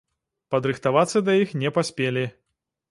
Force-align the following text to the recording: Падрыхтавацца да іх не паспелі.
Падрыхтавацца 0.55 1.23
да 1.29 1.37
іх 1.43 1.55
не 1.65 1.77
паспелі. 1.79 2.27